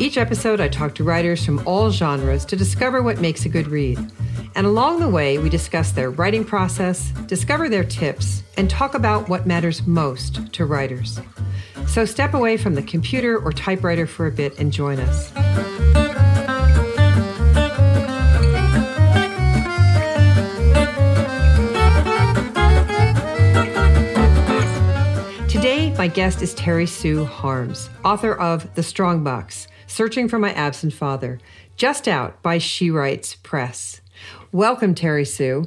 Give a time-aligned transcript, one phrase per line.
[0.00, 3.68] Each episode, I talk to writers from all genres to discover what makes a good
[3.68, 3.98] read.
[4.54, 9.28] And along the way, we discuss their writing process, discover their tips, and talk about
[9.28, 11.20] what matters most to writers.
[11.86, 15.30] So step away from the computer or typewriter for a bit and join us.
[25.48, 30.94] Today, my guest is Terry Sue Harms, author of The Strongbox Searching for My Absent
[30.94, 31.38] Father,
[31.76, 34.00] just out by She Writes Press.
[34.50, 35.66] Welcome, Terry Sue.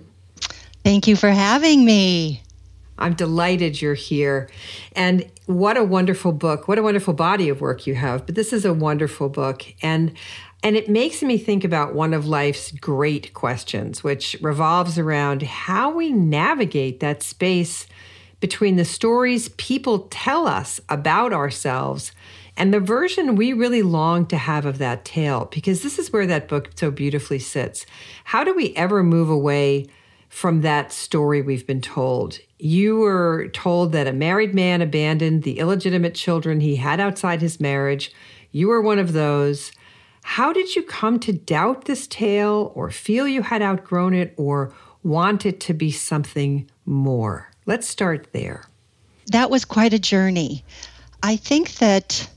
[0.84, 2.42] Thank you for having me.
[2.98, 4.50] I'm delighted you're here.
[4.96, 6.67] And what a wonderful book.
[6.67, 8.26] What a wonderful body of work you have.
[8.26, 9.64] But this is a wonderful book.
[9.84, 10.12] And
[10.64, 15.92] and it makes me think about one of life's great questions, which revolves around how
[15.92, 17.86] we navigate that space
[18.39, 22.12] between the stories people tell us about ourselves
[22.58, 26.28] and the version we really long to have of that tale, because this is where
[26.28, 27.86] that book so beautifully sits.
[28.25, 29.88] How do we ever move away
[30.30, 32.39] from that story we've been told?
[32.58, 37.59] You were told that a married man abandoned the illegitimate children he had outside his
[37.59, 38.14] marriage.
[38.52, 39.72] You were one of those.
[40.23, 44.73] How did you come to doubt this tale or feel you had outgrown it or
[45.03, 47.52] want it to be something more?
[47.66, 48.64] Let's start there.
[49.28, 50.64] That was quite a journey.
[51.22, 52.30] I think that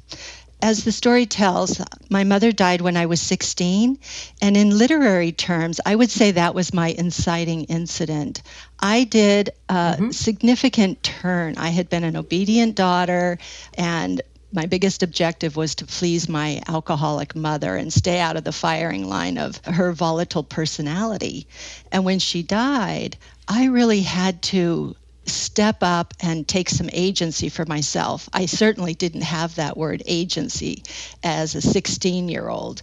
[0.60, 3.98] as the story tells, my mother died when I was 16.
[4.42, 8.42] And in literary terms, I would say that was my inciting incident.
[8.80, 10.10] I did a mm-hmm.
[10.10, 11.58] significant turn.
[11.58, 13.38] I had been an obedient daughter,
[13.74, 14.20] and
[14.52, 19.08] my biggest objective was to please my alcoholic mother and stay out of the firing
[19.08, 21.46] line of her volatile personality.
[21.92, 23.16] And when she died,
[23.46, 24.96] I really had to
[25.28, 28.28] step up and take some agency for myself.
[28.32, 30.82] I certainly didn't have that word agency
[31.22, 32.82] as a 16 year old,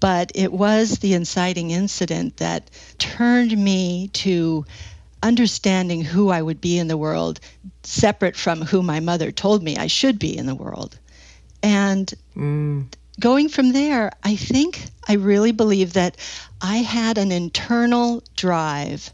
[0.00, 4.64] but it was the inciting incident that turned me to
[5.22, 7.40] understanding who I would be in the world,
[7.82, 10.98] separate from who my mother told me I should be in the world.
[11.62, 12.86] And mm.
[13.18, 16.16] going from there, I think I really believe that
[16.60, 19.10] I had an internal drive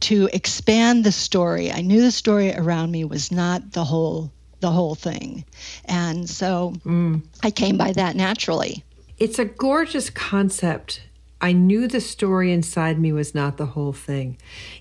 [0.00, 1.70] to expand the story.
[1.72, 5.44] I knew the story around me was not the whole the whole thing.
[5.84, 7.22] And so mm.
[7.42, 8.82] I came by that naturally.
[9.18, 11.02] It's a gorgeous concept.
[11.40, 14.38] I knew the story inside me was not the whole thing.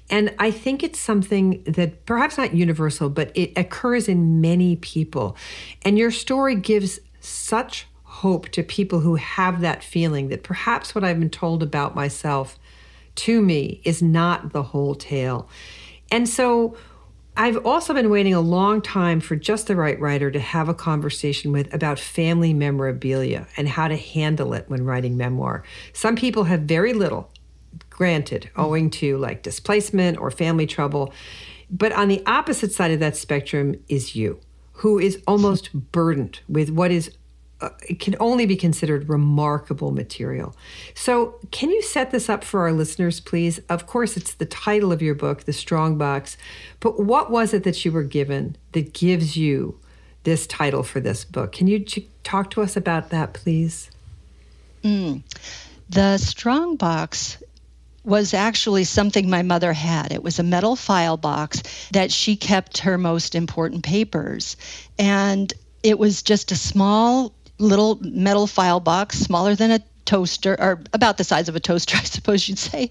[0.09, 5.35] And I think it's something that perhaps not universal, but it occurs in many people.
[5.81, 11.03] And your story gives such hope to people who have that feeling that perhaps what
[11.03, 12.57] I've been told about myself
[13.15, 15.49] to me is not the whole tale.
[16.11, 16.75] And so
[17.35, 20.73] I've also been waiting a long time for just the right writer to have a
[20.73, 25.63] conversation with about family memorabilia and how to handle it when writing memoir.
[25.93, 27.31] Some people have very little,
[27.89, 31.11] granted, owing to like displacement or family trouble.
[31.71, 34.39] But on the opposite side of that spectrum is you,
[34.73, 37.15] who is almost burdened with what is
[37.63, 40.55] uh, it can only be considered remarkable material.
[40.93, 43.59] So, can you set this up for our listeners, please?
[43.69, 46.35] Of course, it's the title of your book, The Strong Box,
[46.81, 49.79] but what was it that you were given that gives you
[50.23, 51.53] this title for this book?
[51.53, 53.89] Can you ch- talk to us about that, please?
[54.83, 55.23] Mm.
[55.89, 57.41] The Strong Box
[58.03, 60.11] was actually something my mother had.
[60.11, 64.57] It was a metal file box that she kept her most important papers.
[64.99, 65.53] And
[65.83, 71.17] it was just a small little metal file box, smaller than a toaster, or about
[71.17, 72.89] the size of a toaster, I suppose you'd say.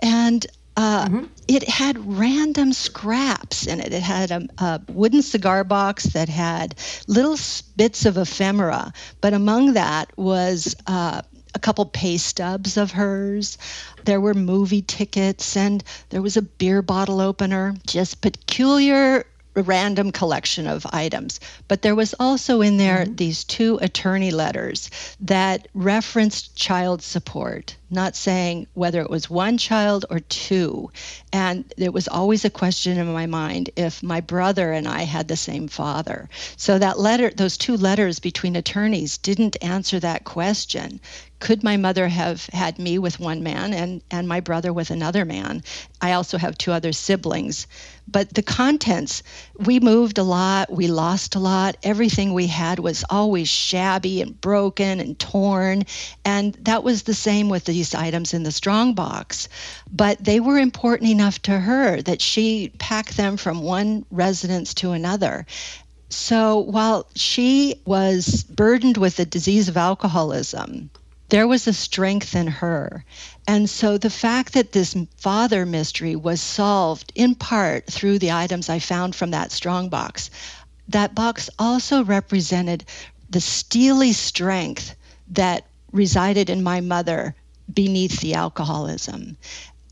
[0.00, 0.46] And
[0.76, 1.24] uh, mm-hmm.
[1.48, 3.92] it had random scraps in it.
[3.92, 6.76] It had a, a, wooden cigar box that had
[7.08, 7.36] little
[7.76, 11.22] bits of ephemera, but among that was uh,
[11.54, 13.58] a couple pay stubs of hers.
[14.04, 17.74] There were movie tickets, and there was a beer bottle opener.
[17.84, 21.40] Just peculiar random collection of items.
[21.66, 23.14] But there was also in there mm-hmm.
[23.16, 24.90] these two attorney letters
[25.20, 30.90] that referenced child support, not saying whether it was one child or two.
[31.32, 35.28] And there was always a question in my mind if my brother and I had
[35.28, 36.28] the same father.
[36.56, 41.00] So that letter, those two letters between attorneys didn't answer that question
[41.40, 45.24] could my mother have had me with one man and, and my brother with another
[45.24, 45.62] man?
[46.00, 47.66] I also have two other siblings.
[48.10, 49.22] But the contents,
[49.56, 51.76] we moved a lot, we lost a lot.
[51.82, 55.84] Everything we had was always shabby and broken and torn.
[56.24, 59.48] And that was the same with these items in the strong box.
[59.92, 64.90] But they were important enough to her that she packed them from one residence to
[64.90, 65.46] another.
[66.10, 70.90] So while she was burdened with the disease of alcoholism,
[71.28, 73.04] there was a strength in her.
[73.46, 78.68] And so the fact that this father mystery was solved in part through the items
[78.68, 80.30] I found from that strong box,
[80.88, 82.84] that box also represented
[83.30, 84.96] the steely strength
[85.28, 87.34] that resided in my mother
[87.72, 89.36] beneath the alcoholism.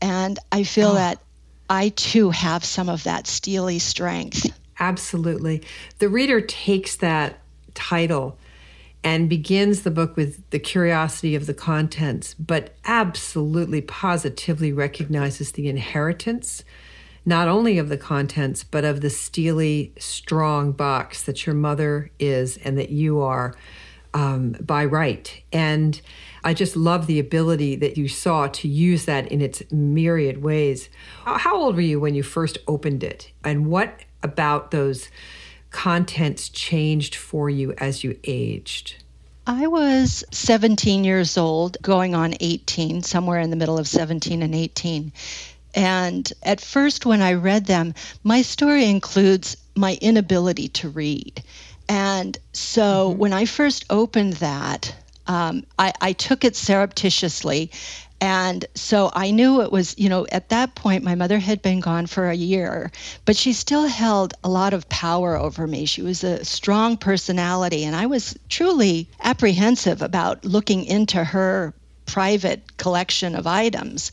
[0.01, 0.95] And I feel oh.
[0.95, 1.19] that
[1.69, 4.51] I too have some of that steely strength.
[4.79, 5.63] Absolutely.
[5.99, 7.39] The reader takes that
[7.73, 8.37] title
[9.03, 15.69] and begins the book with the curiosity of the contents, but absolutely positively recognizes the
[15.69, 16.63] inheritance,
[17.25, 22.57] not only of the contents, but of the steely, strong box that your mother is
[22.57, 23.55] and that you are
[24.13, 25.41] um, by right.
[25.51, 25.99] And
[26.43, 30.89] I just love the ability that you saw to use that in its myriad ways.
[31.25, 33.31] How old were you when you first opened it?
[33.43, 35.09] And what about those
[35.71, 38.95] contents changed for you as you aged?
[39.45, 44.53] I was 17 years old, going on 18, somewhere in the middle of 17 and
[44.53, 45.13] 18.
[45.73, 47.93] And at first, when I read them,
[48.23, 51.43] my story includes my inability to read.
[51.89, 53.19] And so mm-hmm.
[53.19, 54.93] when I first opened that,
[55.27, 57.69] um, I, I, took it surreptitiously
[58.19, 61.79] and so I knew it was, you know, at that point, my mother had been
[61.79, 62.91] gone for a year,
[63.25, 65.85] but she still held a lot of power over me.
[65.85, 71.73] She was a strong personality, and I was truly apprehensive about looking into her
[72.07, 74.11] private collection of items.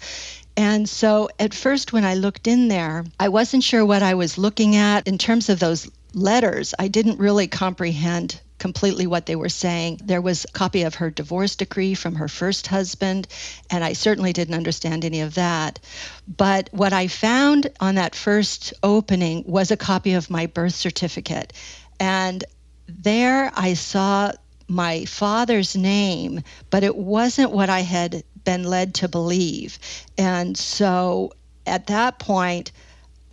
[0.56, 4.36] And so at first, when I looked in there, I wasn't sure what I was
[4.36, 6.74] looking at in terms of those letters.
[6.78, 10.00] I didn't really comprehend completely what they were saying.
[10.02, 13.28] There was a copy of her divorce decree from her first husband,
[13.70, 15.80] and I certainly didn't understand any of that.
[16.26, 21.52] But what I found on that first opening was a copy of my birth certificate.
[22.00, 22.44] And
[22.86, 24.32] there I saw
[24.68, 29.78] my father's name, but it wasn't what I had been led to believe.
[30.16, 31.32] And so
[31.66, 32.72] at that point,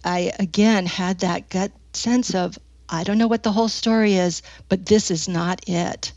[0.04, 2.58] I again had that gut sense of
[2.92, 6.12] I don't know what the whole story is, but this is not it.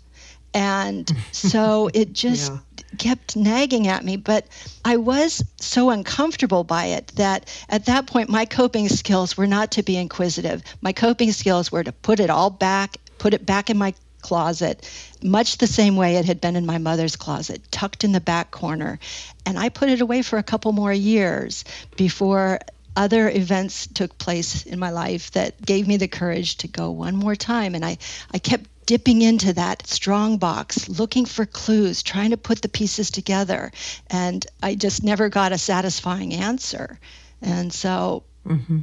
[0.52, 2.58] And so it just yeah.
[2.98, 4.16] kept nagging at me.
[4.16, 4.46] But
[4.84, 9.70] I was so uncomfortable by it that at that point, my coping skills were not
[9.72, 10.62] to be inquisitive.
[10.82, 14.90] My coping skills were to put it all back, put it back in my closet,
[15.22, 18.50] much the same way it had been in my mother's closet, tucked in the back
[18.50, 18.98] corner.
[19.44, 21.64] And I put it away for a couple more years
[21.96, 22.58] before
[22.96, 27.16] other events took place in my life that gave me the courage to go one
[27.16, 27.74] more time.
[27.74, 27.98] And I,
[28.32, 33.10] I kept dipping into that strong box, looking for clues, trying to put the pieces
[33.10, 33.72] together.
[34.08, 36.98] And I just never got a satisfying answer.
[37.40, 38.80] And so mm-hmm.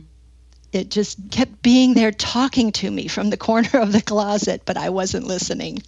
[0.71, 4.77] it just kept being there talking to me from the corner of the closet, but
[4.77, 5.83] I wasn't listening.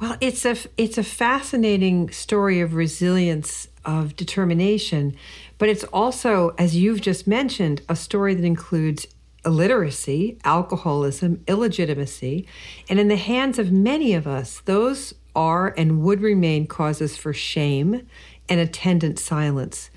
[0.00, 5.16] Well, it's a it's a fascinating story of resilience, of determination,
[5.58, 9.06] but it's also, as you've just mentioned, a story that includes
[9.44, 12.46] illiteracy, alcoholism, illegitimacy,
[12.88, 17.32] and in the hands of many of us, those are and would remain causes for
[17.32, 18.06] shame
[18.48, 19.90] and attendant silence.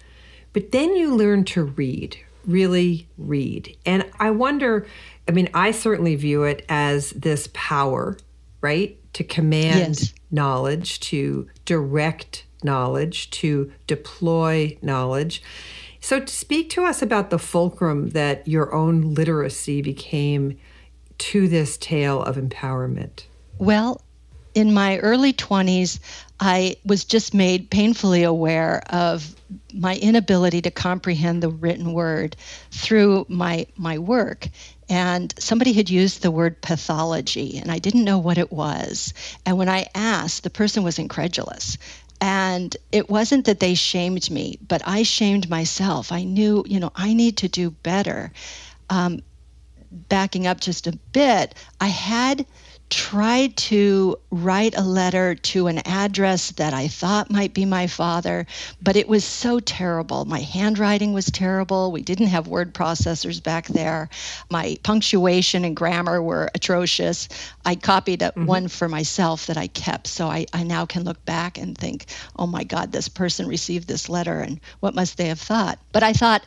[0.53, 3.77] But then you learn to read, really read.
[3.85, 4.88] And I wonder,
[5.27, 8.17] I mean, I certainly view it as this power,
[8.62, 8.97] right?
[9.13, 10.13] To command yes.
[10.31, 15.41] knowledge, to direct knowledge, to deploy knowledge.
[15.99, 20.57] So, to speak to us about the fulcrum that your own literacy became
[21.17, 23.23] to this tale of empowerment.
[23.57, 24.01] Well,
[24.53, 25.99] in my early 20s,
[26.39, 29.35] I was just made painfully aware of
[29.73, 32.35] my inability to comprehend the written word
[32.71, 34.47] through my my work
[34.89, 39.13] and somebody had used the word pathology and I didn't know what it was
[39.45, 41.77] and when I asked the person was incredulous
[42.19, 46.12] and it wasn't that they shamed me, but I shamed myself.
[46.12, 48.31] I knew, you know, I need to do better.
[48.89, 49.21] Um,
[49.91, 52.45] backing up just a bit, I had
[52.89, 58.48] tried to write a letter to an address that I thought might be my father,
[58.82, 60.25] but it was so terrible.
[60.25, 61.91] My handwriting was terrible.
[61.91, 64.10] We didn't have word processors back there.
[64.50, 67.27] My punctuation and grammar were atrocious.
[67.65, 68.46] I copied mm-hmm.
[68.46, 72.06] one for myself that I kept, so I, I now can look back and think,
[72.38, 75.79] oh my God, this person received this letter, and what must they have thought?
[75.91, 76.46] But I thought,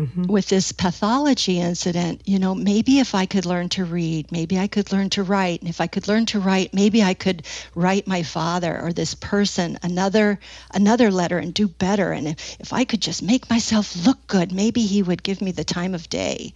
[0.00, 0.24] mm-hmm.
[0.24, 4.66] with this pathology incident, you know, maybe if I could learn to read, maybe I
[4.66, 5.60] could learn to write.
[5.60, 9.14] And if I could learn to write, maybe I could write my father or this
[9.14, 10.40] person another
[10.72, 12.12] another letter and do better.
[12.12, 15.52] And if, if I could just make myself look good, maybe he would give me
[15.52, 16.54] the time of day.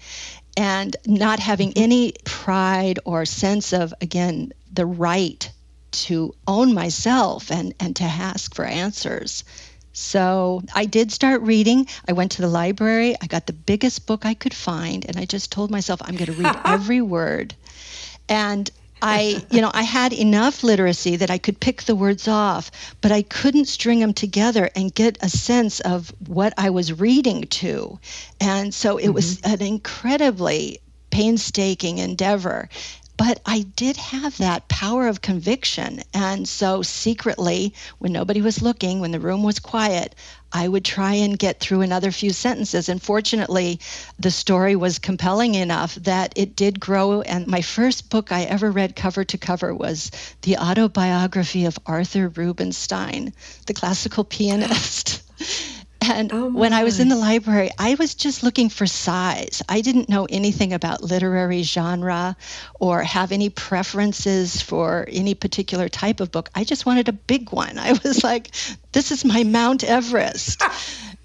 [0.56, 1.82] And not having mm-hmm.
[1.82, 5.50] any pride or sense of, again, the right
[5.90, 9.44] to own myself and, and to ask for answers
[9.94, 11.86] so I did start reading.
[12.06, 13.14] I went to the library.
[13.22, 16.26] I got the biggest book I could find, and I just told myself I'm going
[16.26, 17.54] to read every word.
[18.28, 18.68] And
[19.00, 22.70] I, you know, I had enough literacy that I could pick the words off,
[23.02, 27.42] but I couldn't string them together and get a sense of what I was reading
[27.42, 28.00] to.
[28.40, 29.12] And so it mm-hmm.
[29.12, 32.68] was an incredibly painstaking endeavor
[33.16, 36.02] but I did have that power of conviction.
[36.12, 40.14] And so, secretly, when nobody was looking, when the room was quiet,
[40.52, 42.88] I would try and get through another few sentences.
[42.88, 43.80] And fortunately,
[44.18, 47.22] the story was compelling enough that it did grow.
[47.22, 50.10] And my first book I ever read cover to cover was
[50.42, 53.32] the autobiography of Arthur Rubinstein,
[53.66, 55.22] the classical pianist.
[56.10, 59.62] And oh when I was in the library, I was just looking for size.
[59.68, 62.36] I didn't know anything about literary genre
[62.78, 66.50] or have any preferences for any particular type of book.
[66.54, 67.78] I just wanted a big one.
[67.78, 68.50] I was like,
[68.92, 70.62] this is my Mount Everest.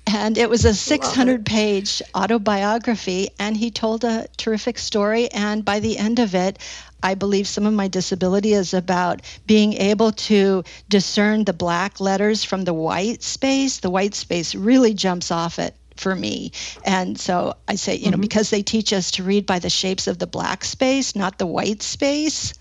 [0.07, 5.79] and it was a 600 page autobiography and he told a terrific story and by
[5.79, 6.57] the end of it
[7.01, 12.44] I believe some of my disability is about being able to discern the black letters
[12.44, 13.79] from the white space.
[13.79, 16.51] The white space really jumps off it for me.
[16.86, 18.12] And so I say, you mm-hmm.
[18.12, 21.38] know, because they teach us to read by the shapes of the black space, not
[21.38, 22.53] the white space.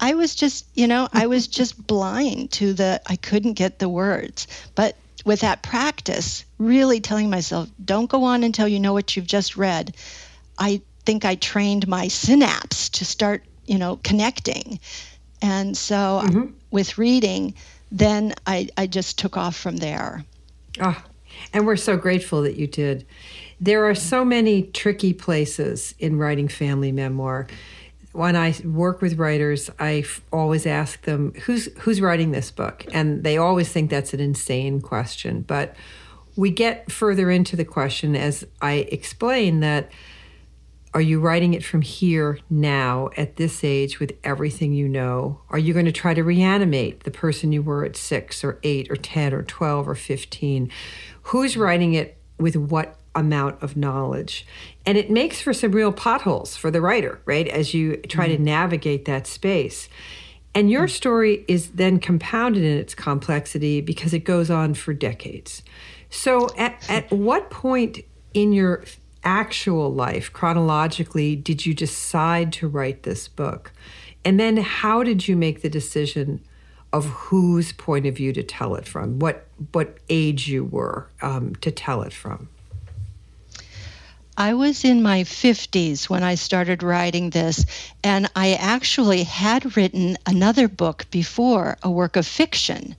[0.00, 3.88] I was just, you know, I was just blind to the, I couldn't get the
[3.88, 4.46] words.
[4.74, 9.26] But with that practice, really telling myself, don't go on until you know what you've
[9.26, 9.94] just read.
[10.58, 14.80] I think I trained my synapse to start you know, connecting.
[15.40, 16.52] And so mm-hmm.
[16.70, 17.54] with reading,
[17.90, 20.24] then I, I just took off from there.
[20.80, 21.00] Oh,
[21.52, 23.06] and we're so grateful that you did.
[23.60, 27.46] There are so many tricky places in writing family memoir.
[28.12, 33.22] When I work with writers, I always ask them, "Who's who's writing this book?" And
[33.22, 35.42] they always think that's an insane question.
[35.42, 35.76] But
[36.36, 39.90] we get further into the question as I explain that
[40.94, 45.40] are you writing it from here now at this age with everything you know?
[45.50, 48.90] Are you going to try to reanimate the person you were at six or eight
[48.90, 50.70] or 10 or 12 or 15?
[51.24, 54.46] Who's writing it with what amount of knowledge?
[54.86, 57.46] And it makes for some real potholes for the writer, right?
[57.48, 58.36] As you try mm-hmm.
[58.36, 59.90] to navigate that space.
[60.54, 65.62] And your story is then compounded in its complexity because it goes on for decades.
[66.08, 67.98] So, at, at what point
[68.32, 68.82] in your
[69.24, 73.72] actual life, chronologically, did you decide to write this book?
[74.24, 76.40] And then how did you make the decision
[76.92, 79.18] of whose point of view to tell it from?
[79.18, 82.48] What what age you were um, to tell it from?
[84.38, 87.66] I was in my 50s when I started writing this,
[88.04, 92.94] and I actually had written another book before, a work of fiction.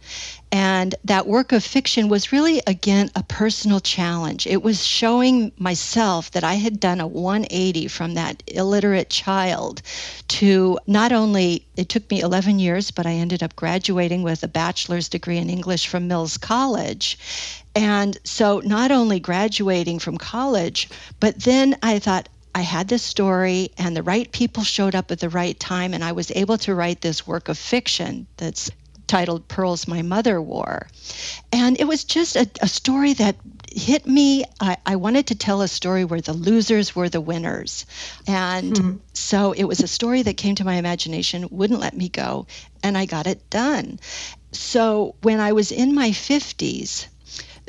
[0.52, 4.48] And that work of fiction was really, again, a personal challenge.
[4.48, 9.82] It was showing myself that I had done a 180 from that illiterate child
[10.40, 14.50] to not only, it took me 11 years, but I ended up graduating with a
[14.50, 17.18] bachelor's degree in English from Mills College.
[17.80, 20.90] And so not only graduating from college,
[21.22, 25.20] but then I thought, I had this story, and the right people showed up at
[25.20, 28.70] the right time, and I was able to write this work of fiction that's
[29.08, 30.88] titled Pearls My Mother Wore.
[31.54, 33.38] And it was just a, a story that
[33.72, 34.44] hit me.
[34.60, 37.86] I, I, wanted to tell a story where the losers were the winners.
[38.28, 38.98] And mm-hmm.
[39.14, 42.46] so it was a story that came to my imagination, wouldn't let me go,
[42.84, 44.02] and I got it done.
[44.52, 47.08] So when I was in my 50s,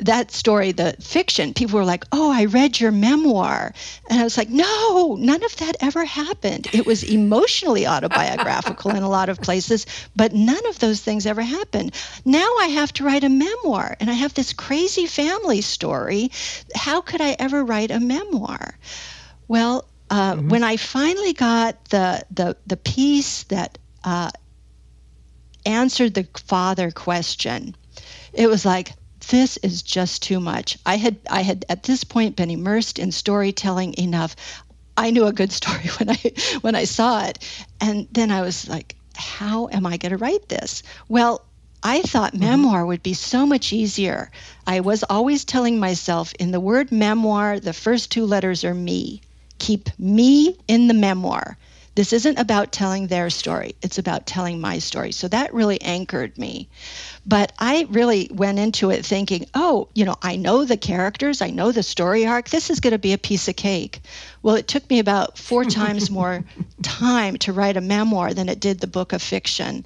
[0.01, 3.73] that story, the fiction, people were like, Oh, I read your memoir.
[4.09, 6.67] And I was like, No, none of that ever happened.
[6.73, 11.41] It was emotionally autobiographical in a lot of places, but none of those things ever
[11.41, 11.95] happened.
[12.25, 16.31] Now I have to write a memoir and I have this crazy family story.
[16.75, 18.77] How could I ever write a memoir?
[19.47, 20.49] Well, uh, mm-hmm.
[20.49, 24.31] when I finally got the, the, the piece that uh,
[25.65, 27.75] answered the father question.
[28.33, 28.93] It was like,
[29.31, 30.77] this is just too much.
[30.85, 34.35] I had I had at this point been immersed in storytelling enough.
[34.97, 36.19] I knew a good story when I
[36.59, 37.39] when I saw it.
[37.79, 40.83] And then I was like, how am I going to write this?
[41.07, 41.45] Well,
[41.81, 42.43] I thought mm-hmm.
[42.43, 44.31] memoir would be so much easier.
[44.67, 49.21] I was always telling myself in the word memoir, the first two letters are me.
[49.59, 51.57] Keep me in the memoir.
[51.93, 55.11] This isn't about telling their story, it's about telling my story.
[55.11, 56.69] So that really anchored me.
[57.25, 61.49] But I really went into it thinking, oh, you know, I know the characters, I
[61.49, 62.49] know the story arc.
[62.49, 64.01] This is going to be a piece of cake.
[64.41, 66.43] Well, it took me about four times more
[66.81, 69.85] time to write a memoir than it did the book of fiction.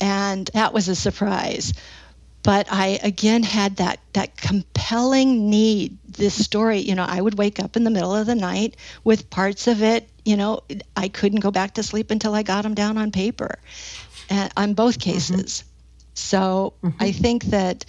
[0.00, 1.72] And that was a surprise
[2.42, 5.98] but I again had that that compelling need.
[6.08, 9.30] This story, you know, I would wake up in the middle of the night with
[9.30, 10.08] parts of it.
[10.24, 10.62] You know,
[10.96, 13.58] I couldn't go back to sleep until I got them down on paper,
[14.30, 15.10] uh, on both mm-hmm.
[15.10, 15.62] cases.
[15.62, 15.68] Mm-hmm.
[16.14, 17.02] So mm-hmm.
[17.02, 17.84] I think that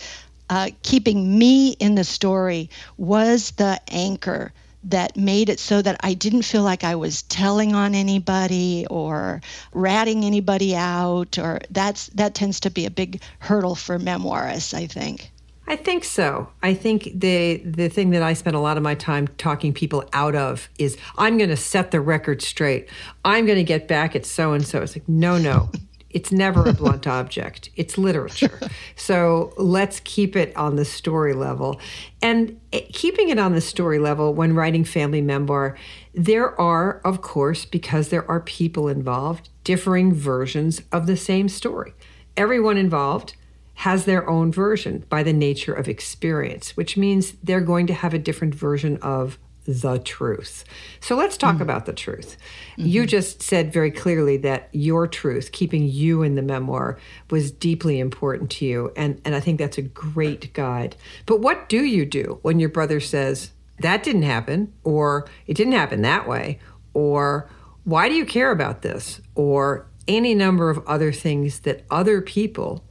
[0.50, 4.52] uh, keeping me in the story was the anchor
[4.86, 9.42] that made it so that I didn't feel like I was telling on anybody or
[9.74, 14.88] ratting anybody out or that's that tends to be a big hurdle for memoirists, I
[14.88, 15.32] think.
[15.70, 16.50] I think so.
[16.64, 20.04] I think the the thing that I spend a lot of my time talking people
[20.14, 22.90] out of is I'm going to set the record straight.
[23.24, 24.82] I'm going to get back at so and so.
[24.82, 25.70] It's like no, no.
[26.12, 27.70] It's never a blunt object.
[27.76, 28.60] It's literature.
[28.96, 31.80] So let's keep it on the story level.
[32.22, 35.78] And eh, keeping it on the story level when writing family memoir,
[36.14, 41.94] there are, of course, because there are people involved, differing versions of the same story.
[42.36, 43.36] Everyone involved
[43.80, 48.14] has their own version by the nature of experience, which means they're going to have
[48.14, 50.66] a different version of the truth.
[51.00, 52.36] So let's talk mm about the truth.
[52.74, 52.90] Mm-hmm.
[52.90, 58.02] You just said very clearly that your truth, keeping you in the memoir, was deeply
[58.02, 58.92] important to you.
[58.98, 60.98] And, and I think that's a great guide.
[61.26, 65.74] But what do you do when your brother says, that didn't happen, or it didn't
[65.74, 66.60] happen that way,
[66.94, 67.50] or
[67.86, 72.84] why do you care about this, or any number of other things that other people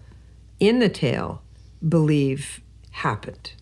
[0.60, 1.42] in the tale
[1.86, 2.60] believe
[2.90, 3.52] happened?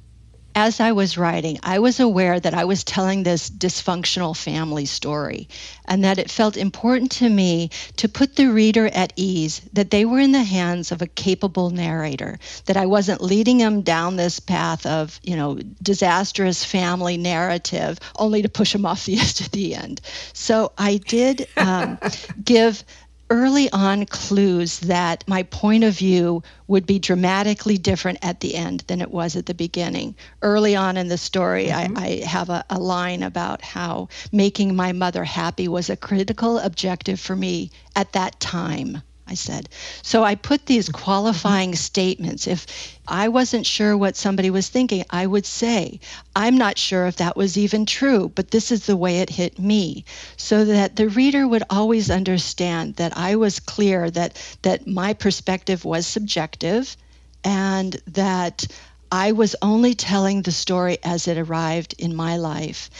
[0.57, 5.49] as I was writing, I was aware that I was telling this dysfunctional family story
[5.85, 10.07] and that it felt important to me to put the reader at ease that they
[10.07, 14.41] were in the hands of a capable narrator, that I wasn't leading them down this
[14.41, 19.53] path of, you know, disastrous family narrative only to push them off the edge at
[19.53, 20.01] the end.
[20.33, 21.99] So I did um,
[22.43, 22.83] give
[23.31, 28.85] early on clues that my point of view would be dramatically different at the end
[28.87, 30.15] than it was at the beginning.
[30.43, 31.99] Early on in the story, mm-hmm.
[31.99, 36.59] I, I, have a, a line about how making my mother happy was a critical
[36.59, 39.03] objective for me at that time.
[39.29, 39.69] I said.
[40.03, 41.03] So I put these mm-hmm.
[41.03, 41.77] qualifying mm-hmm.
[41.77, 42.47] statements.
[42.47, 42.67] If
[43.09, 46.01] I wasn't sure what somebody was thinking, I would say,
[46.35, 49.59] I'm not sure if that was even true, but this is the way it hit
[49.59, 50.05] me.
[50.37, 55.85] So that the reader would always understand that I was clear that, that my perspective
[55.85, 56.97] was subjective
[57.45, 58.67] and that
[59.11, 62.91] I was only telling the story as it arrived in my life.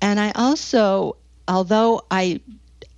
[0.00, 1.16] And I also,
[1.48, 2.40] although I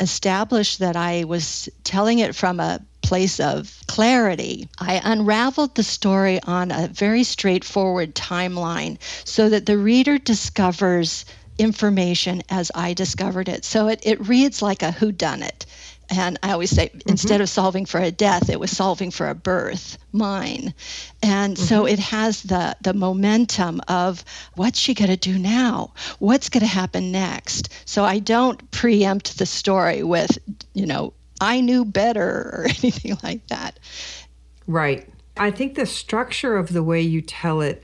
[0.02, 6.40] established that I was telling it from a place of clarity, I unraveled the story
[6.42, 11.24] on a very straightforward timeline so that the reader discovers
[11.58, 13.64] information as I discovered it.
[13.64, 15.66] So it, it reads like a whodunit.
[16.12, 17.08] And I always say, mm-hmm.
[17.08, 20.74] instead of solving for a death, it was solving for a birth, mine.
[21.22, 21.64] And mm-hmm.
[21.64, 24.22] so it has the, the momentum of
[24.54, 25.94] what's she going to do now?
[26.18, 27.70] What's going to happen next?
[27.86, 30.38] So I don't preempt the story with,
[30.74, 33.78] you know, I knew better or anything like that.
[34.66, 35.08] Right.
[35.38, 37.82] I think the structure of the way you tell it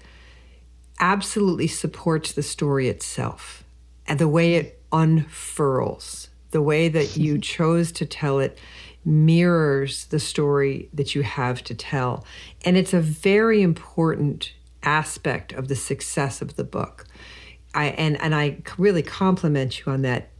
[1.01, 3.65] absolutely supports the story itself
[4.07, 8.59] and the way it unfurls the way that you chose to tell it
[9.05, 12.25] mirrors the story that you have to tell.
[12.65, 17.07] And it's a very important aspect of the success of the book.
[17.75, 20.31] I and and I really compliment you on that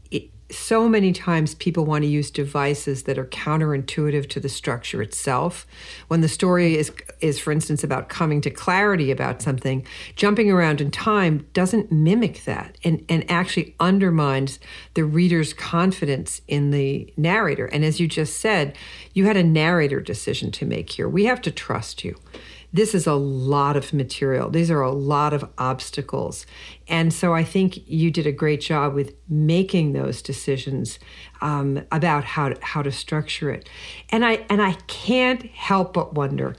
[0.51, 5.67] so many times people want to use devices that are counterintuitive to the structure itself.
[6.07, 9.85] When the story is is for instance about coming to clarity about something,
[10.15, 14.59] jumping around in time doesn't mimic that and and actually undermines
[14.95, 17.67] the reader's confidence in the narrator.
[17.67, 18.75] And as you just said,
[19.13, 21.07] you had a narrator decision to make here.
[21.07, 22.17] We have to trust you
[22.71, 24.49] this is a lot of material.
[24.49, 26.45] These are a lot of obstacles.
[26.87, 30.99] And so I think you did a great job with making those decisions
[31.41, 33.67] um, about how to, how to structure it.
[34.09, 36.55] And I and I can't help but wonder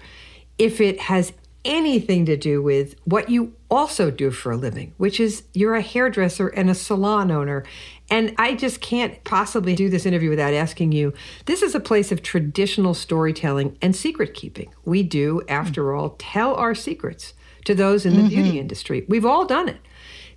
[0.58, 1.32] if it has
[1.64, 5.82] anything to do with what you also do for a living, which is you're a
[5.82, 7.64] hairdresser and a salon owner.
[8.10, 11.14] And I just can't possibly do this interview without asking you
[11.46, 14.74] this is a place of traditional storytelling and secret keeping.
[14.84, 18.28] We do, after all, tell our secrets to those in the mm-hmm.
[18.28, 19.04] beauty industry.
[19.08, 19.78] We've all done it.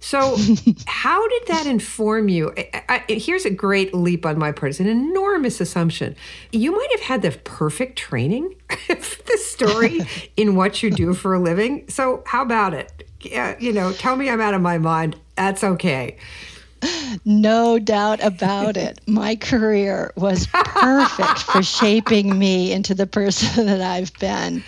[0.03, 0.35] So,
[0.85, 2.53] how did that inform you?
[2.57, 4.71] I, I, here's a great leap on my part.
[4.71, 6.17] It's an enormous assumption.
[6.51, 10.01] You might have had the perfect training for the story
[10.37, 11.87] in what you do for a living.
[11.87, 13.07] So, how about it?
[13.21, 15.15] Yeah, you know, tell me I'm out of my mind.
[15.37, 16.17] That's okay.
[17.25, 18.99] No doubt about it.
[19.07, 24.63] My career was perfect for shaping me into the person that I've been.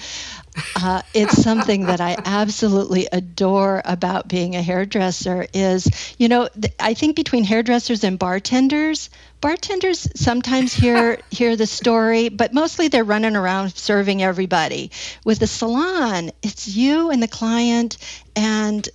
[0.77, 6.73] Uh, it's something that I absolutely adore about being a hairdresser is, you know, th-
[6.79, 9.09] I think between hairdressers and bartenders,
[9.41, 14.91] bartenders sometimes hear hear the story, but mostly they're running around serving everybody.
[15.25, 17.97] With the salon, it's you and the client
[18.35, 18.87] and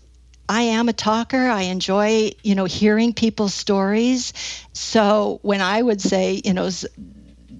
[0.50, 1.48] I am a talker.
[1.48, 4.32] I enjoy, you know, hearing people's stories.
[4.72, 6.68] So when I would say, you know,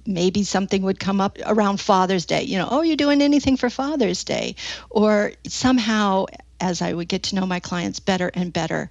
[0.05, 3.69] maybe something would come up around Father's Day, you know, oh, you're doing anything for
[3.69, 4.57] Father's Day?
[4.89, 6.25] Or somehow,
[6.59, 8.89] as I would get to know my clients better and better,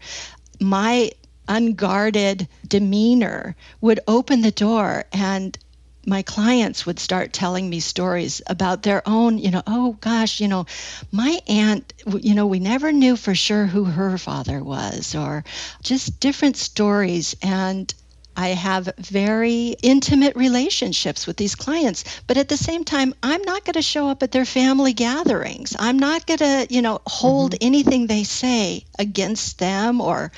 [0.59, 1.11] my
[1.47, 5.59] unguarded demeanor would open the door and
[6.07, 10.49] my clients would start telling me stories about their own, you know, oh gosh, you
[10.49, 10.67] know,
[11.13, 15.45] my aunt, you know, we never knew for sure who her father was, or
[15.83, 17.37] just different stories.
[17.43, 17.93] And
[18.37, 23.65] I have very intimate relationships with these clients, but at the same time, I'm not
[23.65, 25.77] going to show up at their family gatherings.
[25.79, 27.67] I'm not going to, you know, hold mm-hmm.
[27.67, 30.33] anything they say against them or,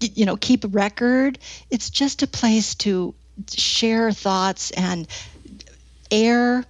[0.00, 1.38] you know, keep a record.
[1.70, 3.14] It's just a place to
[3.50, 5.06] share thoughts and
[6.10, 6.64] air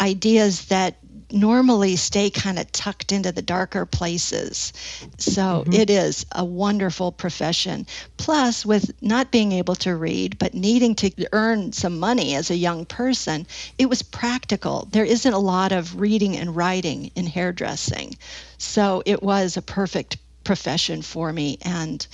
[0.00, 0.96] ideas that
[1.32, 4.72] normally stay kind of tucked into the darker places.
[5.18, 5.72] So mm-hmm.
[5.72, 7.86] it is a wonderful profession.
[8.16, 12.56] Plus, with not being able to read, but needing to earn some money as a
[12.56, 13.46] young person,
[13.78, 14.88] it was practical.
[14.92, 18.16] There isn't a lot of reading and writing in hairdressing.
[18.58, 21.58] So it was a perfect profession for me.
[21.62, 22.06] And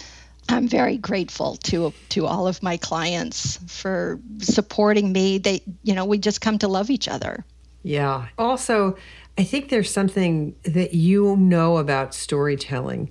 [0.48, 5.38] I'm very grateful to to all of my clients for supporting me.
[5.38, 7.44] They, you know, we just come to love each other.
[7.82, 8.28] Yeah.
[8.38, 8.96] Also,
[9.38, 13.10] I think there's something that you know about storytelling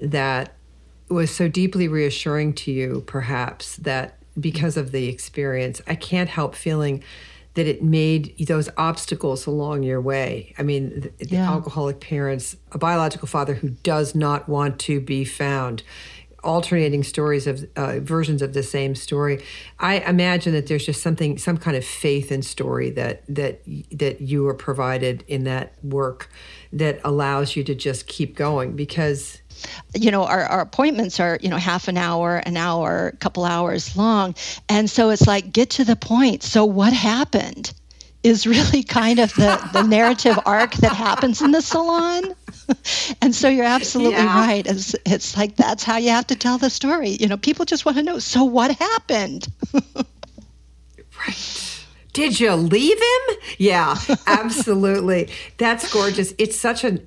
[0.00, 0.54] that
[1.08, 6.54] was so deeply reassuring to you, perhaps, that because of the experience, I can't help
[6.54, 7.02] feeling
[7.54, 10.54] that it made those obstacles along your way.
[10.56, 11.46] I mean, the, yeah.
[11.46, 15.82] the alcoholic parents, a biological father who does not want to be found,
[16.42, 19.42] alternating stories of uh, versions of the same story.
[19.78, 24.20] I imagine that there's just something, some kind of faith in story that that that
[24.20, 26.30] you are provided in that work
[26.72, 29.40] that allows you to just keep going because
[29.94, 33.44] you know our, our appointments are you know half an hour an hour a couple
[33.44, 34.34] hours long
[34.70, 37.72] and so it's like get to the point so what happened
[38.22, 42.34] is really kind of the, the narrative arc that happens in the salon.
[43.22, 44.46] and so you're absolutely yeah.
[44.46, 44.66] right.
[44.66, 47.10] It's, it's like that's how you have to tell the story.
[47.10, 49.48] You know, people just want to know so what happened?
[51.26, 51.86] right.
[52.12, 53.36] Did you leave him?
[53.58, 55.30] Yeah, absolutely.
[55.58, 56.34] That's gorgeous.
[56.38, 56.98] It's such a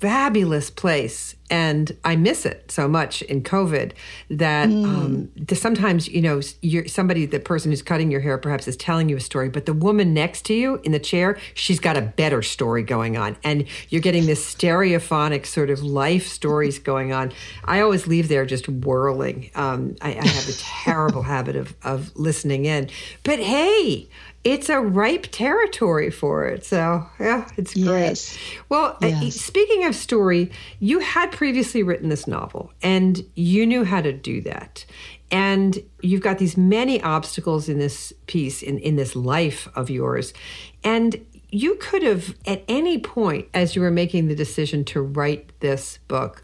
[0.00, 3.92] fabulous place and I miss it so much in COVID
[4.28, 4.84] that mm.
[4.84, 9.08] um, sometimes you know you're somebody the person who's cutting your hair perhaps is telling
[9.08, 12.02] you a story, but the woman next to you in the chair she's got a
[12.02, 17.32] better story going on, and you're getting this stereophonic sort of life stories going on.
[17.64, 19.52] I always leave there just whirling.
[19.54, 22.90] Um, I, I have a terrible habit of of listening in,
[23.22, 24.08] but hey,
[24.44, 26.64] it's a ripe territory for it.
[26.64, 28.00] So, yeah, it's great.
[28.00, 28.38] Yes.
[28.68, 29.36] Well, uh, yes.
[29.36, 34.42] speaking of story, you had previously written this novel and you knew how to do
[34.42, 34.84] that.
[35.30, 40.34] And you've got these many obstacles in this piece, in, in this life of yours.
[40.84, 45.58] And you could have, at any point, as you were making the decision to write
[45.60, 46.42] this book,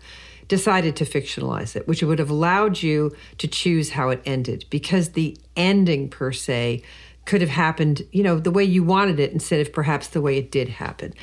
[0.49, 5.11] decided to fictionalize it, which would have allowed you to choose how it ended because
[5.11, 6.83] the ending per se
[7.27, 10.39] could have happened, you know, the way you wanted it instead of perhaps the way
[10.39, 11.15] it did happen.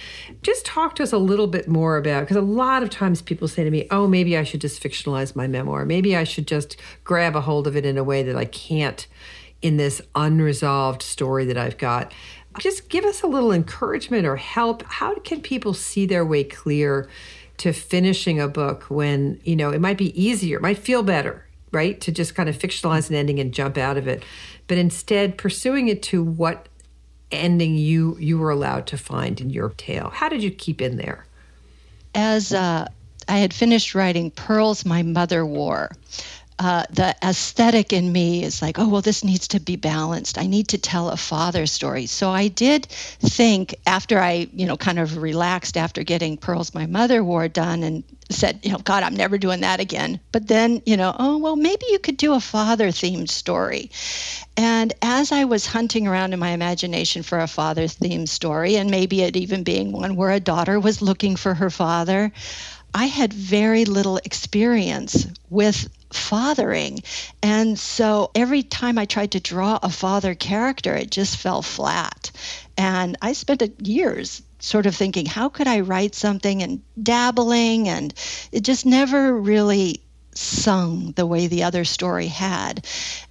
[0.41, 3.47] Just talk to us a little bit more about because a lot of times people
[3.47, 5.85] say to me, "Oh, maybe I should just fictionalize my memoir.
[5.85, 9.05] Maybe I should just grab a hold of it in a way that I can't
[9.61, 12.13] in this unresolved story that I've got."
[12.59, 14.83] Just give us a little encouragement or help.
[14.83, 17.07] How can people see their way clear
[17.57, 21.46] to finishing a book when, you know, it might be easier, it might feel better,
[21.71, 21.99] right?
[22.01, 24.23] To just kind of fictionalize an ending and jump out of it.
[24.67, 26.67] But instead pursuing it to what
[27.31, 30.09] ending you you were allowed to find in your tale.
[30.09, 31.25] How did you keep in there?
[32.15, 32.87] As uh,
[33.27, 35.91] I had finished writing Pearls My Mother Wore,
[36.59, 40.39] uh, the aesthetic in me is like, oh, well, this needs to be balanced.
[40.39, 42.07] I need to tell a father story.
[42.07, 46.87] So I did think after I, you know, kind of relaxed after getting Pearls My
[46.87, 50.19] Mother Wore done and said, you know, God, I'm never doing that again.
[50.31, 53.91] But then, you know, oh, well, maybe you could do a father themed story.
[54.57, 58.89] And as I was hunting around in my imagination for a father themed story, and
[58.89, 62.31] maybe it even being one where a daughter was looking for her father,
[62.93, 67.01] I had very little experience with fathering.
[67.41, 72.31] And so every time I tried to draw a father character, it just fell flat.
[72.77, 77.87] And I spent years sort of thinking, how could I write something and dabbling?
[77.89, 78.13] And
[78.51, 80.01] it just never really
[80.33, 82.85] sung the way the other story had.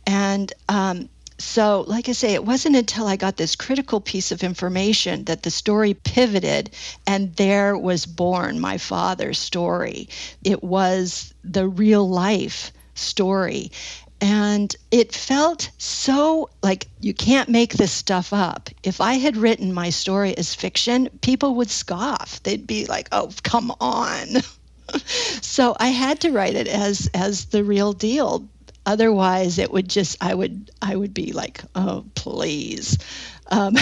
[0.07, 4.42] And um, so, like I say, it wasn't until I got this critical piece of
[4.42, 6.70] information that the story pivoted,
[7.07, 10.09] and there was born my father's story.
[10.42, 13.70] It was the real life story.
[14.18, 18.70] And it felt so like you can't make this stuff up.
[18.83, 22.42] If I had written my story as fiction, people would scoff.
[22.42, 24.27] They'd be like, oh, come on.
[25.42, 28.49] so I had to write it as as the real deal
[28.87, 32.99] otherwise it would just i would i would be like oh please
[33.49, 33.75] um,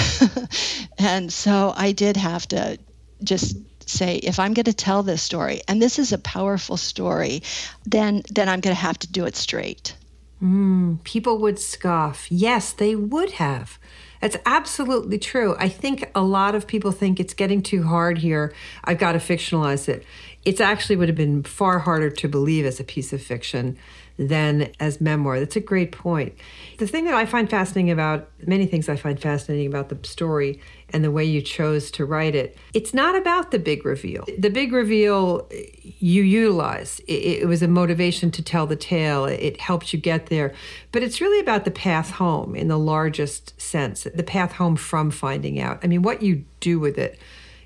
[0.98, 2.78] and so i did have to
[3.22, 3.56] just
[3.88, 7.42] say if i'm going to tell this story and this is a powerful story
[7.84, 9.94] then then i'm going to have to do it straight
[10.42, 13.78] mm, people would scoff yes they would have
[14.24, 15.54] that's absolutely true.
[15.58, 18.54] I think a lot of people think it's getting too hard here.
[18.82, 20.02] I've got to fictionalize it.
[20.46, 23.76] It's actually would have been far harder to believe as a piece of fiction
[24.16, 25.40] than as memoir.
[25.40, 26.35] That's a great point.
[26.79, 30.61] The thing that I find fascinating about many things I find fascinating about the story
[30.90, 34.24] and the way you chose to write it, it's not about the big reveal.
[34.38, 35.48] The big reveal
[35.83, 37.00] you utilize.
[37.09, 39.24] It, it was a motivation to tell the tale.
[39.24, 40.55] It helped you get there.
[40.92, 45.11] But it's really about the path home in the largest sense, the path home from
[45.11, 45.81] finding out.
[45.83, 47.18] I mean, what you do with it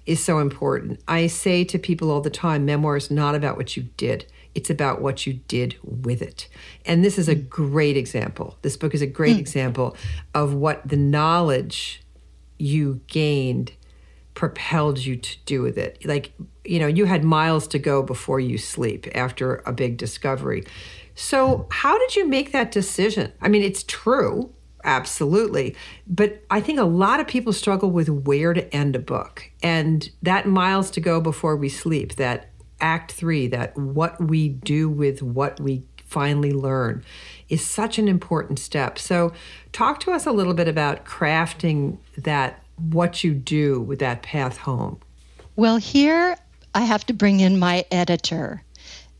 [0.06, 0.98] is so important.
[1.06, 4.24] I say to people all the time memoir is not about what you did
[4.58, 6.48] it's about what you did with it.
[6.84, 8.58] And this is a great example.
[8.62, 9.38] This book is a great mm.
[9.38, 9.96] example
[10.34, 12.02] of what the knowledge
[12.58, 13.70] you gained
[14.34, 16.04] propelled you to do with it.
[16.04, 16.32] Like,
[16.64, 20.64] you know, you had miles to go before you sleep after a big discovery.
[21.14, 23.32] So, how did you make that decision?
[23.40, 25.76] I mean, it's true, absolutely.
[26.08, 29.52] But I think a lot of people struggle with where to end a book.
[29.62, 34.88] And that miles to go before we sleep, that act three that what we do
[34.88, 37.04] with what we finally learn
[37.48, 38.98] is such an important step.
[38.98, 39.32] So,
[39.72, 44.56] talk to us a little bit about crafting that, what you do with that path
[44.58, 45.00] home.
[45.56, 46.36] Well, here
[46.74, 48.62] I have to bring in my editor.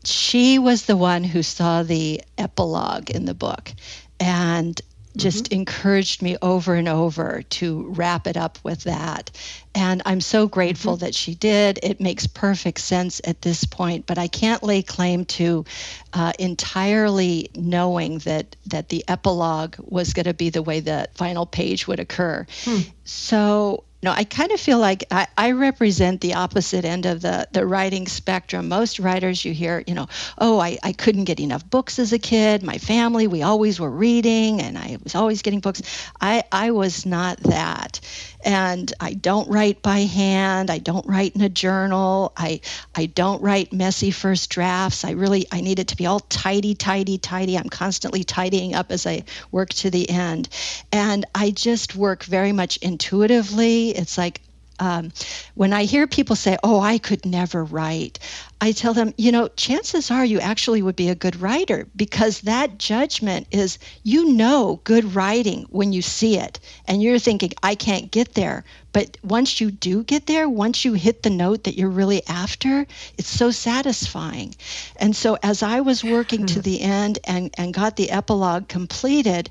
[0.05, 3.73] She was the one who saw the epilogue in the book.
[4.19, 4.79] And
[5.17, 5.61] just mm-hmm.
[5.61, 9.31] encouraged me over and over to wrap it up with that.
[9.73, 11.05] And I'm so grateful mm-hmm.
[11.05, 11.79] that she did.
[11.83, 15.65] It makes perfect sense at this point, but I can't lay claim to
[16.13, 21.45] uh, entirely knowing that that the epilogue was going to be the way the final
[21.45, 22.45] page would occur.
[22.63, 22.79] Hmm.
[23.03, 27.47] So no, I kind of feel like I, I, represent the opposite end of the,
[27.51, 28.69] the writing spectrum.
[28.69, 30.07] Most writers you hear, you know,
[30.37, 32.63] oh, I, I couldn't get enough books as a kid.
[32.63, 35.81] My family, we always were reading and I was always getting books.
[36.21, 37.99] I, I was not that
[38.43, 40.69] and I don't write by hand.
[40.69, 42.31] I don't write in a journal.
[42.37, 42.61] I
[42.95, 45.03] I don't write messy first drafts.
[45.03, 47.57] I really I need it to be all tidy, tidy, tidy.
[47.57, 50.49] I'm constantly tidying up as I work to the end.
[50.91, 53.89] And I just work very much intuitively.
[53.89, 54.41] It's like
[54.79, 55.11] um,
[55.55, 58.19] when I hear people say, Oh, I could never write,
[58.61, 62.41] I tell them, you know, chances are you actually would be a good writer because
[62.41, 66.59] that judgment is, you know, good writing when you see it.
[66.85, 68.65] And you're thinking, I can't get there.
[68.91, 72.85] But once you do get there, once you hit the note that you're really after,
[73.17, 74.55] it's so satisfying.
[74.97, 79.49] And so as I was working to the end and, and got the epilogue completed,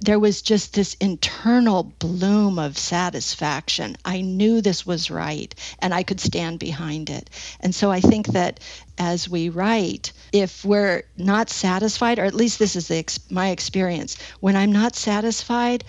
[0.00, 3.96] there was just this internal bloom of satisfaction.
[4.04, 7.28] I knew this was right and I could stand behind it.
[7.60, 8.60] And so I think that
[8.96, 14.16] as we write, if we're not satisfied, or at least this is the, my experience,
[14.40, 15.84] when I'm not satisfied,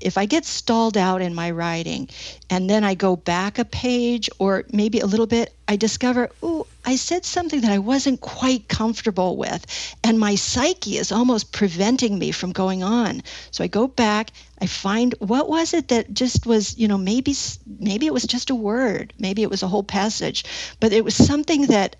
[0.00, 2.08] if I get stalled out in my writing
[2.50, 6.66] and then I go back a page or maybe a little bit, I discover, oh,
[6.84, 9.64] I said something that I wasn't quite comfortable with,
[10.02, 13.22] and my psyche is almost preventing me from going on.
[13.52, 17.34] So I go back, I find what was it that just was, you know, maybe
[17.78, 20.44] maybe it was just a word, maybe it was a whole passage,
[20.80, 21.96] but it was something that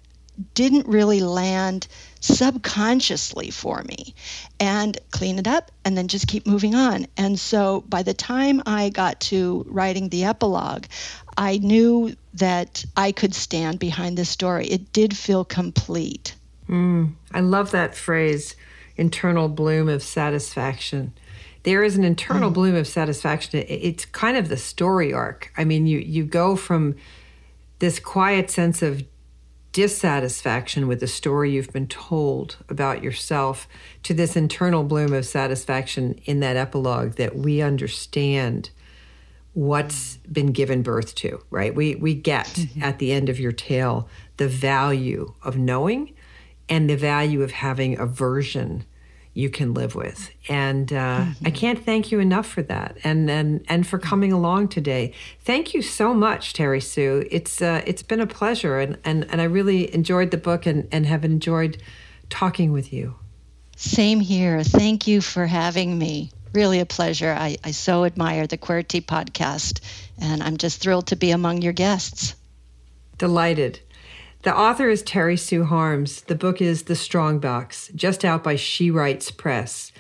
[0.54, 1.86] didn't really land
[2.20, 4.14] subconsciously for me
[4.58, 7.06] and clean it up and then just keep moving on.
[7.16, 10.86] And so by the time I got to writing the epilogue,
[11.36, 14.66] I knew that I could stand behind this story.
[14.66, 16.34] It did feel complete.
[16.68, 18.56] Mm, I love that phrase,
[18.96, 21.12] internal bloom of satisfaction.
[21.64, 22.54] There is an internal mm.
[22.54, 23.64] bloom of satisfaction.
[23.68, 25.52] It's kind of the story arc.
[25.56, 26.96] I mean, you you go from
[27.78, 29.02] this quiet sense of
[29.72, 33.66] dissatisfaction with the story you've been told about yourself
[34.02, 38.70] to this internal bloom of satisfaction in that epilogue that we understand
[39.54, 42.82] what's been given birth to right we we get mm-hmm.
[42.82, 46.12] at the end of your tale the value of knowing
[46.68, 48.84] and the value of having a version
[49.34, 50.30] you can live with.
[50.48, 51.46] And uh, mm-hmm.
[51.46, 55.12] I can't thank you enough for that, and and and for coming along today.
[55.40, 57.26] Thank you so much, Terry Sue.
[57.30, 60.86] It's uh, it's been a pleasure, and, and and I really enjoyed the book, and
[60.92, 61.82] and have enjoyed
[62.28, 63.14] talking with you.
[63.76, 64.62] Same here.
[64.62, 66.30] Thank you for having me.
[66.52, 67.34] Really a pleasure.
[67.36, 69.80] I, I so admire the QWERTY podcast,
[70.18, 72.34] and I'm just thrilled to be among your guests.
[73.18, 73.80] Delighted.
[74.42, 76.22] The author is Terry Sue Harms.
[76.22, 79.91] The book is The Strong Box, just out by She Writes Press.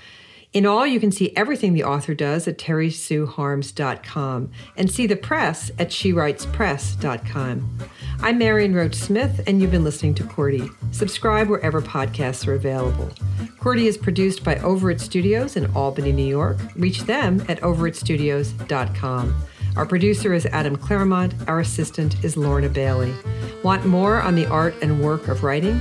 [0.52, 5.70] In all, you can see everything the author does at terrysueharms.com and see the press
[5.78, 7.78] at shewritespress.com.
[8.20, 10.94] I'm Marion Roach Smith, and you've been listening to QWERTY.
[10.94, 13.08] Subscribe wherever podcasts are available.
[13.60, 16.58] QWERTY is produced by Over It Studios in Albany, New York.
[16.76, 19.34] Reach them at overitstudios.com.
[19.74, 21.34] Our producer is Adam Claremont.
[21.48, 23.14] Our assistant is Lorna Bailey.
[23.64, 25.80] Want more on the art and work of writing?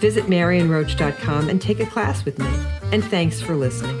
[0.00, 2.48] Visit marionroach.com and take a class with me.
[2.92, 4.00] And thanks for listening.